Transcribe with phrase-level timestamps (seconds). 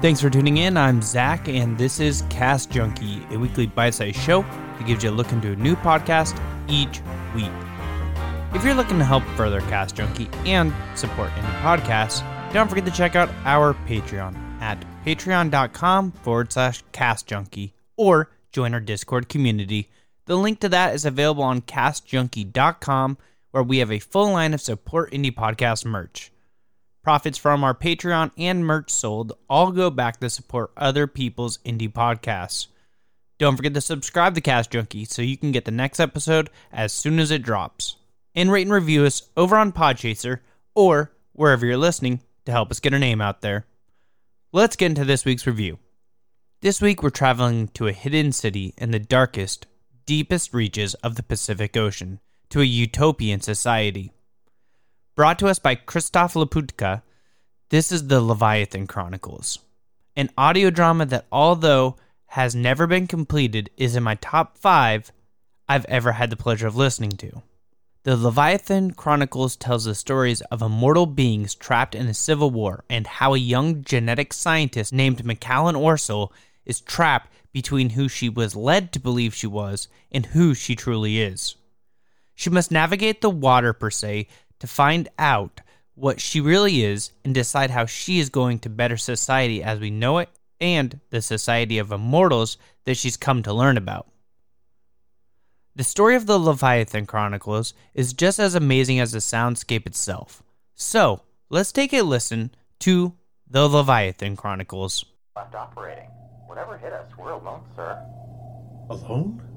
[0.00, 0.78] Thanks for tuning in.
[0.78, 5.10] I'm Zach, and this is Cast Junkie, a weekly bite sized show that gives you
[5.10, 7.02] a look into a new podcast each
[7.34, 7.50] week.
[8.54, 12.24] If you're looking to help further Cast Junkie and support indie podcasts,
[12.54, 18.72] don't forget to check out our Patreon at patreon.com forward slash cast junkie or join
[18.72, 19.90] our Discord community.
[20.24, 23.18] The link to that is available on castjunkie.com,
[23.50, 26.32] where we have a full line of support indie podcast merch.
[27.02, 31.90] Profits from our Patreon and merch sold all go back to support other people's indie
[31.90, 32.66] podcasts.
[33.38, 36.92] Don't forget to subscribe to Cast Junkie so you can get the next episode as
[36.92, 37.96] soon as it drops.
[38.34, 40.40] And rate and review us over on Podchaser
[40.74, 43.64] or wherever you're listening to help us get our name out there.
[44.52, 45.78] Let's get into this week's review.
[46.60, 49.66] This week we're traveling to a hidden city in the darkest,
[50.04, 54.12] deepest reaches of the Pacific Ocean, to a utopian society.
[55.20, 57.02] Brought to us by Christof Laputka,
[57.68, 59.58] this is the Leviathan Chronicles,
[60.16, 61.96] an audio drama that, although
[62.28, 65.12] has never been completed, is in my top five
[65.68, 67.42] I've ever had the pleasure of listening to.
[68.04, 73.06] The Leviathan Chronicles tells the stories of immortal beings trapped in a civil war and
[73.06, 76.32] how a young genetic scientist named Macallan Orsel
[76.64, 81.20] is trapped between who she was led to believe she was and who she truly
[81.20, 81.56] is.
[82.34, 84.26] She must navigate the water, per se,
[84.60, 85.60] to find out
[85.94, 89.90] what she really is and decide how she is going to better society as we
[89.90, 90.30] know it
[90.60, 94.06] and the society of immortals that she's come to learn about.
[95.76, 100.42] The story of the Leviathan Chronicles is just as amazing as the soundscape itself.
[100.74, 102.50] So, let's take a listen
[102.80, 103.14] to
[103.48, 105.04] the Leviathan Chronicles.
[105.36, 106.08] Left operating.
[106.46, 108.02] Whatever hit us, we're alone, sir.
[108.90, 109.49] Alone?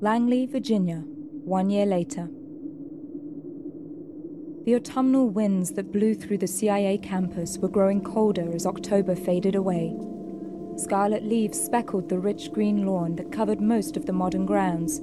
[0.00, 1.02] Langley, Virginia,
[1.44, 2.30] one year later.
[4.64, 9.54] The autumnal winds that blew through the CIA campus were growing colder as October faded
[9.54, 9.96] away.
[10.76, 15.00] Scarlet leaves speckled the rich green lawn that covered most of the modern grounds.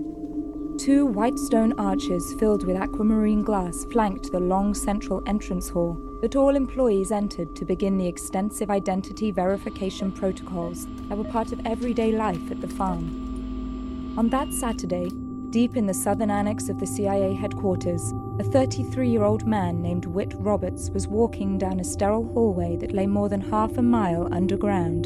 [0.78, 6.36] Two white stone arches filled with aquamarine glass flanked the long central entrance hall that
[6.36, 12.12] all employees entered to begin the extensive identity verification protocols that were part of everyday
[12.12, 14.16] life at the farm.
[14.18, 15.12] On that Saturday,
[15.52, 20.06] deep in the southern annex of the CIA headquarters, a 33 year old man named
[20.06, 24.28] Whit Roberts was walking down a sterile hallway that lay more than half a mile
[24.34, 25.06] underground.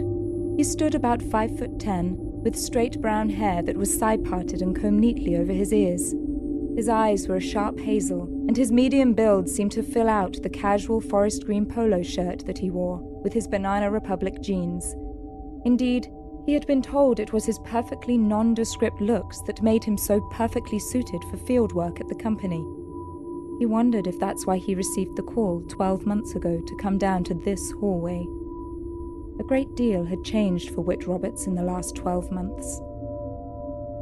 [0.57, 2.15] He stood about 5 foot 10,
[2.45, 6.15] with straight brown hair that was side parted and combed neatly over his ears.
[6.79, 10.49] His eyes were a sharp hazel, and his medium build seemed to fill out the
[10.49, 14.95] casual forest green polo shirt that he wore, with his Banana Republic jeans.
[15.65, 16.07] Indeed,
[16.45, 20.79] he had been told it was his perfectly nondescript looks that made him so perfectly
[20.79, 22.65] suited for field work at the company.
[23.59, 27.25] He wondered if that's why he received the call 12 months ago to come down
[27.25, 28.25] to this hallway.
[29.37, 32.79] A great deal had changed for Whit Roberts in the last 12 months.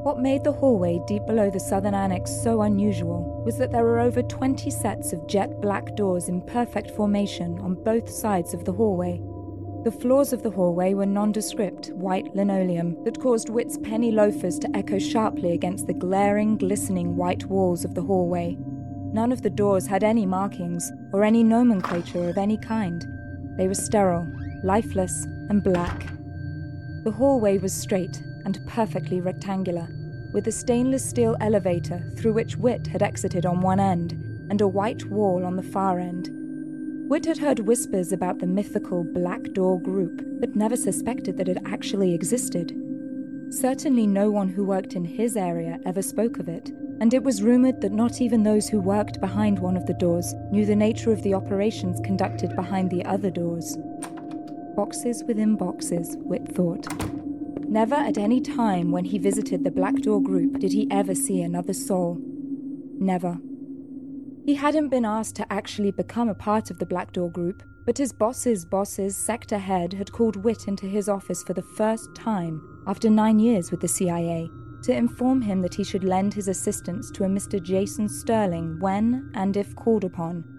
[0.07, 4.00] What made the hallway deep below the southern annex so unusual was that there were
[4.00, 8.72] over 20 sets of jet black doors in perfect formation on both sides of the
[8.72, 9.19] hallway.
[9.84, 14.73] The floors of the hallway were nondescript, white linoleum that caused Whit's penny loafers to
[14.73, 18.56] echo sharply against the glaring, glistening white walls of the hallway.
[19.12, 23.06] None of the doors had any markings or any nomenclature of any kind.
[23.57, 24.25] They were sterile,
[24.63, 26.07] lifeless, and black.
[27.03, 29.89] The hallway was straight and perfectly rectangular,
[30.31, 34.13] with a stainless steel elevator through which Whit had exited on one end
[34.49, 36.29] and a white wall on the far end.
[37.09, 41.57] Whit had heard whispers about the mythical Black Door group, but never suspected that it
[41.65, 42.73] actually existed.
[43.49, 46.69] Certainly, no one who worked in his area ever spoke of it,
[47.01, 50.33] and it was rumored that not even those who worked behind one of the doors
[50.53, 53.77] knew the nature of the operations conducted behind the other doors.
[54.77, 56.88] Boxes within boxes, Whit thought.
[57.67, 61.41] Never at any time when he visited the Black Door group did he ever see
[61.41, 62.17] another soul.
[62.97, 63.39] Never.
[64.45, 67.97] He hadn't been asked to actually become a part of the Black Door group, but
[67.97, 72.61] his boss's boss's sector head had called Whit into his office for the first time
[72.87, 74.49] after nine years with the CIA
[74.83, 77.61] to inform him that he should lend his assistance to a Mr.
[77.61, 80.56] Jason Sterling when and if called upon.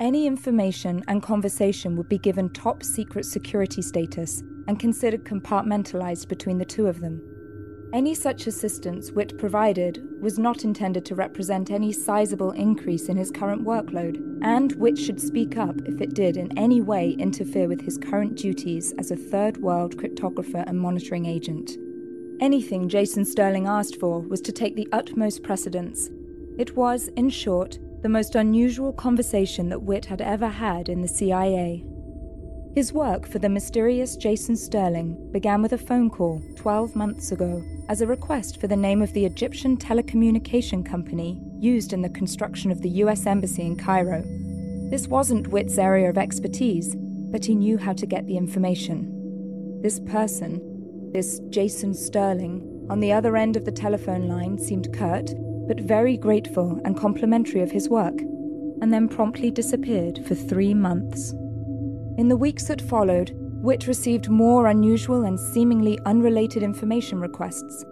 [0.00, 6.58] Any information and conversation would be given top secret security status and considered compartmentalized between
[6.58, 7.22] the two of them.
[7.92, 13.30] Any such assistance Whit provided was not intended to represent any sizable increase in his
[13.30, 17.80] current workload, and Whit should speak up if it did in any way interfere with
[17.80, 21.78] his current duties as a third world cryptographer and monitoring agent.
[22.40, 26.10] Anything Jason Sterling asked for was to take the utmost precedence.
[26.58, 31.08] It was, in short, the most unusual conversation that Whit had ever had in the
[31.08, 31.82] CIA.
[32.74, 37.64] His work for the mysterious Jason Sterling began with a phone call 12 months ago
[37.88, 42.70] as a request for the name of the Egyptian telecommunication company used in the construction
[42.70, 44.22] of the US Embassy in Cairo.
[44.90, 49.80] This wasn't Whit's area of expertise, but he knew how to get the information.
[49.80, 55.30] This person, this Jason Sterling, on the other end of the telephone line seemed curt,
[55.66, 58.18] but very grateful and complimentary of his work,
[58.80, 61.32] and then promptly disappeared for three months.
[62.18, 63.32] In the weeks that followed,
[63.64, 67.84] Whit received more unusual and seemingly unrelated information requests.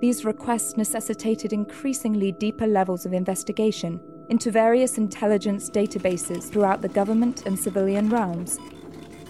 [0.00, 7.44] These requests necessitated increasingly deeper levels of investigation into various intelligence databases throughout the government
[7.44, 8.58] and civilian realms.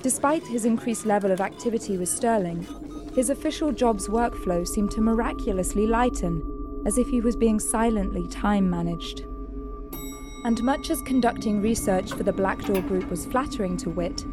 [0.02, 2.66] Despite his increased level of activity with Sterling,
[3.14, 6.42] his official job's workflow seemed to miraculously lighten,
[6.86, 9.26] as if he was being silently time managed.
[10.44, 14.24] And much as conducting research for the Black Door Group was flattering to Whit,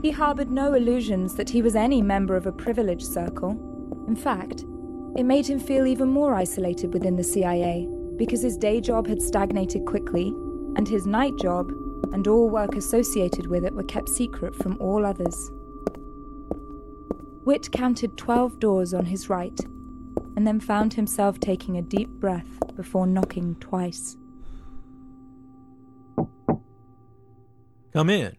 [0.00, 3.50] he harbored no illusions that he was any member of a privileged circle.
[4.08, 4.64] In fact,
[5.16, 7.86] it made him feel even more isolated within the CIA
[8.16, 10.28] because his day job had stagnated quickly,
[10.76, 11.70] and his night job
[12.12, 15.50] and all work associated with it were kept secret from all others.
[17.44, 19.58] Whit counted 12 doors on his right,
[20.36, 24.16] and then found himself taking a deep breath before knocking twice.
[27.92, 28.36] Come in.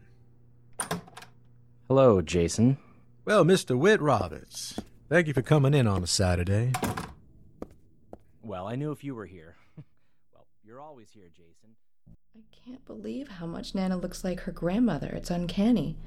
[1.88, 2.78] Hello, Jason.
[3.26, 3.78] Well, Mr.
[3.78, 4.80] Whit Roberts,
[5.10, 6.74] thank you for coming in on a Saturday.
[8.42, 9.56] Well, I knew if you were here.
[10.34, 11.76] well, you're always here, Jason.
[12.36, 15.10] I can't believe how much Nana looks like her grandmother.
[15.10, 15.98] It's uncanny.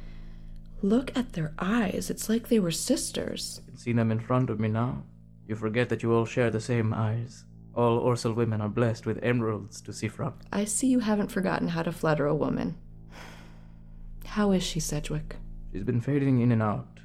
[0.83, 2.11] Look at their eyes.
[2.11, 3.61] It's like they were sisters.
[3.63, 5.05] I can see them in front of me now.
[5.47, 7.45] You forget that you all share the same eyes.
[7.75, 10.35] All Orsel women are blessed with emeralds to see from.
[10.53, 12.77] I see you haven't forgotten how to flatter a woman.
[14.25, 15.37] How is she, Sedgwick?
[15.73, 17.01] She's been fading in and out,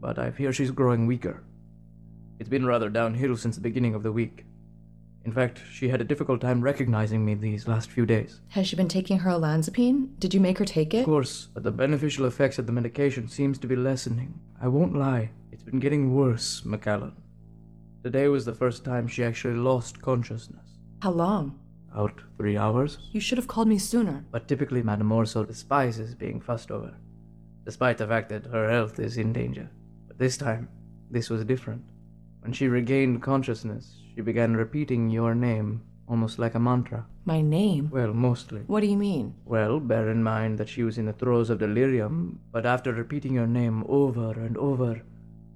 [0.00, 1.44] but I fear she's growing weaker.
[2.38, 4.44] It's been rather downhill since the beginning of the week.
[5.24, 8.40] In fact, she had a difficult time recognizing me these last few days.
[8.48, 10.18] Has she been taking her olanzapine?
[10.18, 11.00] Did you make her take it?
[11.00, 14.40] Of course, but the beneficial effects of the medication seems to be lessening.
[14.60, 17.14] I won't lie, it's been getting worse, Macallan.
[18.02, 20.76] Today was the first time she actually lost consciousness.
[21.02, 21.60] How long?
[21.92, 22.98] About three hours.
[23.12, 24.24] You should have called me sooner.
[24.32, 26.94] But typically, Madame Orsel despises being fussed over,
[27.64, 29.70] despite the fact that her health is in danger.
[30.08, 30.68] But this time,
[31.12, 31.84] this was different.
[32.40, 37.06] When she regained consciousness, she began repeating your name, almost like a mantra.
[37.24, 37.88] My name?
[37.88, 38.62] Well, mostly.
[38.66, 39.36] What do you mean?
[39.44, 43.32] Well, bear in mind that she was in the throes of delirium, but after repeating
[43.32, 45.02] your name over and over,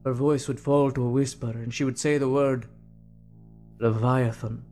[0.06, 2.68] her voice would fall to a whisper and she would say the word
[3.80, 4.64] Leviathan.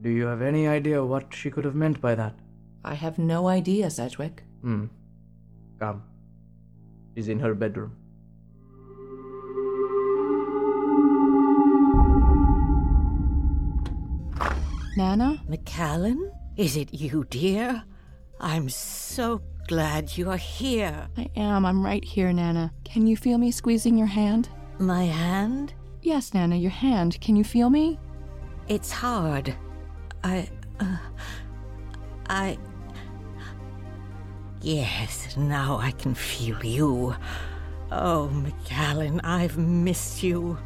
[0.00, 2.34] Do you have any idea what she could have meant by that?
[2.82, 4.44] I have no idea, Sedgwick.
[4.62, 4.86] Hmm.
[5.78, 6.04] Come.
[7.14, 7.98] She's in her bedroom.
[14.96, 15.42] Nana?
[15.48, 16.32] Macallan?
[16.56, 17.84] Is it you, dear?
[18.40, 21.08] I'm so glad you're here.
[21.16, 21.66] I am.
[21.66, 22.72] I'm right here, Nana.
[22.84, 24.48] Can you feel me squeezing your hand?
[24.78, 25.74] My hand?
[26.02, 27.20] Yes, Nana, your hand.
[27.20, 27.98] Can you feel me?
[28.68, 29.54] It's hard.
[30.22, 30.48] I.
[30.80, 30.96] Uh,
[32.28, 32.58] I.
[34.60, 37.14] Yes, now I can feel you.
[37.92, 40.58] Oh, Macallan, I've missed you.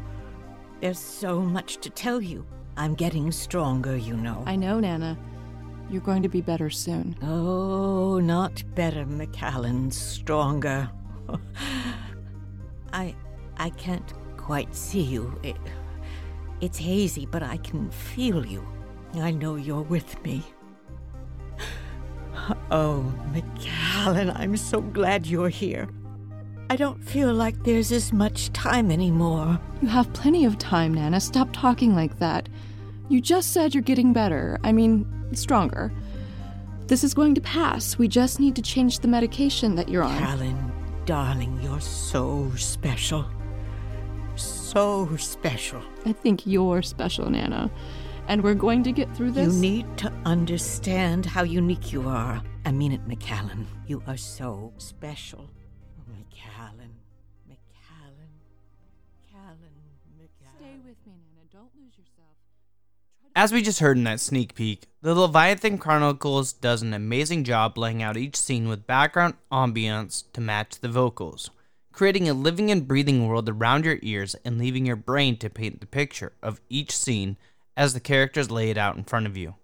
[0.79, 2.45] There's so much to tell you.
[2.77, 4.43] I'm getting stronger, you know.
[4.47, 5.17] I know, Nana.
[5.91, 7.17] You're going to be better soon.
[7.21, 9.91] Oh, not better, Macallan.
[9.91, 10.89] Stronger.
[12.93, 13.13] I.
[13.57, 15.37] I can't quite see you.
[15.43, 15.57] It,
[16.61, 18.65] it's hazy, but I can feel you.
[19.15, 20.43] I know you're with me.
[22.71, 23.01] Oh,
[23.33, 25.89] Macallan, I'm so glad you're here.
[26.69, 29.59] I don't feel like there's as much time anymore.
[29.81, 31.19] You have plenty of time, Nana.
[31.19, 32.47] Stop talking like that.
[33.09, 34.57] You just said you're getting better.
[34.63, 35.05] I mean,
[35.37, 35.91] stronger.
[36.87, 37.97] This is going to pass.
[37.97, 40.21] We just need to change the medication that you're on.
[40.21, 40.71] Alan,
[41.05, 43.25] darling, you're so special.
[44.35, 45.81] So special.
[46.05, 47.71] I think you're special, Nana.
[48.27, 49.53] And we're going to get through this.
[49.53, 52.41] You need to understand how unique you are.
[52.65, 53.67] I mean it, Macallan.
[53.87, 55.49] You are so special.
[56.07, 56.93] Macallan.
[57.47, 58.31] Macallan.
[59.33, 59.73] Macallan.
[60.17, 60.57] Macallan.
[60.59, 61.30] Stay with me, Nana.
[63.33, 67.77] As we just heard in that sneak peek, the Leviathan Chronicles does an amazing job
[67.77, 71.49] laying out each scene with background ambiance to match the vocals,
[71.93, 75.79] creating a living and breathing world around your ears and leaving your brain to paint
[75.79, 77.37] the picture of each scene
[77.77, 79.55] as the characters lay it out in front of you.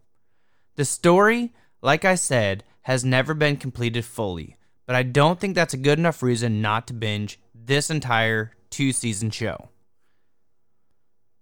[0.78, 4.56] The story, like I said, has never been completed fully,
[4.86, 8.94] but I don't think that's a good enough reason not to binge this entire two
[8.94, 9.68] season show.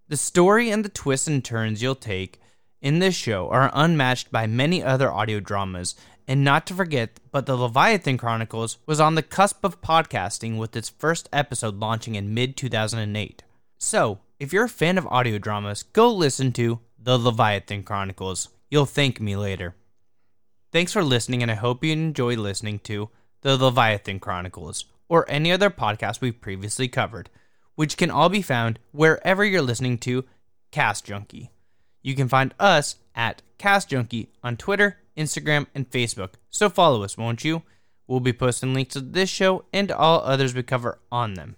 [0.08, 2.40] The story and the twists and turns you'll take
[2.80, 5.96] in this show are unmatched by many other audio dramas,
[6.28, 10.76] and not to forget, but the Leviathan Chronicles was on the cusp of podcasting with
[10.76, 13.44] its first episode launching in mid 2008.
[13.80, 18.50] So, if you're a fan of audio dramas, go listen to The Leviathan Chronicles.
[18.70, 19.76] You'll thank me later.
[20.72, 23.10] Thanks for listening, and I hope you enjoy listening to
[23.42, 27.32] The Leviathan Chronicles or any other podcast we've previously covered,
[27.76, 30.26] which can all be found wherever you're listening to
[30.72, 31.52] Cast Junkie.
[32.02, 37.18] You can find us at Cast Junkie on Twitter, Instagram, and Facebook, so follow us,
[37.18, 37.64] won't you?
[38.08, 41.56] We'll be posting links to this show and all others we cover on them.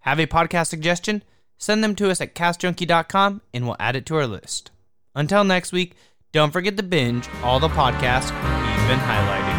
[0.00, 1.22] Have a podcast suggestion?
[1.58, 4.70] Send them to us at castjunkie.com and we'll add it to our list.
[5.14, 5.94] Until next week,
[6.32, 9.51] don't forget to binge all the podcasts we've been highlighting.